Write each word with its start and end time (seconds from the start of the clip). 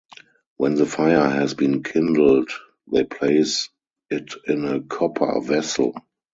When 0.57 0.73
the 0.73 0.87
fire 0.87 1.29
has 1.29 1.53
been 1.53 1.83
kindled 1.83 2.49
they 2.91 3.03
place 3.03 3.69
it 4.09 4.33
in 4.47 4.65
a 4.65 4.81
copper 4.81 5.39
vessel. 5.41 5.93